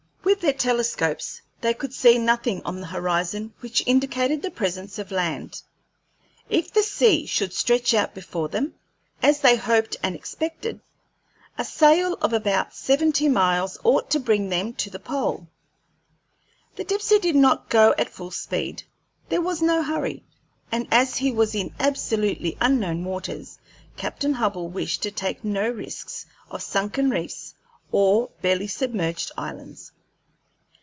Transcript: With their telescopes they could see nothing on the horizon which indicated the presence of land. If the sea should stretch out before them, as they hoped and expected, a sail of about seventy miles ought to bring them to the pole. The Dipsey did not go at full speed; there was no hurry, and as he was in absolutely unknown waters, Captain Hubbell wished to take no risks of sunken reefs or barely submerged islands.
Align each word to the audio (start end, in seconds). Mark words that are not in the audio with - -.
With 0.23 0.41
their 0.41 0.53
telescopes 0.53 1.41
they 1.59 1.75
could 1.75 1.93
see 1.93 2.17
nothing 2.17 2.63
on 2.63 2.79
the 2.81 2.87
horizon 2.87 3.53
which 3.59 3.85
indicated 3.85 4.41
the 4.41 4.49
presence 4.49 4.97
of 4.97 5.11
land. 5.11 5.61
If 6.49 6.73
the 6.73 6.81
sea 6.81 7.27
should 7.27 7.53
stretch 7.53 7.93
out 7.93 8.15
before 8.15 8.47
them, 8.47 8.73
as 9.21 9.41
they 9.41 9.55
hoped 9.55 9.97
and 10.01 10.15
expected, 10.15 10.79
a 11.59 11.65
sail 11.65 12.15
of 12.21 12.33
about 12.33 12.73
seventy 12.73 13.27
miles 13.29 13.77
ought 13.83 14.09
to 14.11 14.19
bring 14.19 14.49
them 14.49 14.73
to 14.75 14.89
the 14.89 14.99
pole. 14.99 15.47
The 16.75 16.85
Dipsey 16.85 17.19
did 17.19 17.35
not 17.35 17.69
go 17.69 17.93
at 17.99 18.09
full 18.09 18.31
speed; 18.31 18.81
there 19.29 19.41
was 19.41 19.61
no 19.61 19.83
hurry, 19.83 20.23
and 20.71 20.87
as 20.91 21.17
he 21.17 21.31
was 21.31 21.53
in 21.53 21.75
absolutely 21.79 22.57
unknown 22.61 23.05
waters, 23.05 23.59
Captain 23.95 24.33
Hubbell 24.35 24.67
wished 24.69 25.03
to 25.03 25.11
take 25.11 25.43
no 25.43 25.69
risks 25.69 26.25
of 26.49 26.63
sunken 26.63 27.11
reefs 27.11 27.53
or 27.91 28.29
barely 28.41 28.67
submerged 28.67 29.31
islands. 29.37 29.91